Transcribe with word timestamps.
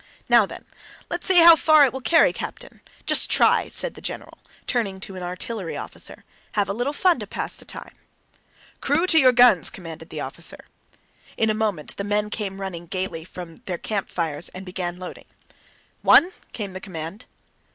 "Now 0.27 0.47
then, 0.47 0.65
let's 1.11 1.27
see 1.27 1.43
how 1.43 1.55
far 1.55 1.85
it 1.85 1.93
will 1.93 2.01
carry, 2.01 2.33
Captain. 2.33 2.81
Just 3.05 3.29
try!" 3.29 3.69
said 3.69 3.93
the 3.93 4.01
general, 4.01 4.39
turning 4.65 4.99
to 5.01 5.15
an 5.15 5.21
artillery 5.21 5.77
officer. 5.77 6.23
"Have 6.53 6.67
a 6.67 6.73
little 6.73 6.91
fun 6.91 7.19
to 7.19 7.27
pass 7.27 7.55
the 7.55 7.65
time." 7.65 7.93
"Crew, 8.81 9.05
to 9.05 9.19
your 9.19 9.31
guns!" 9.31 9.69
commanded 9.69 10.09
the 10.09 10.19
officer. 10.21 10.65
In 11.37 11.51
a 11.51 11.53
moment 11.53 11.97
the 11.97 12.03
men 12.03 12.31
came 12.31 12.59
running 12.61 12.87
gaily 12.87 13.23
from 13.23 13.57
their 13.65 13.77
campfires 13.77 14.49
and 14.55 14.65
began 14.65 14.97
loading. 14.97 15.25
"One!" 16.01 16.31
came 16.51 16.73
the 16.73 16.81
command. 16.81 17.25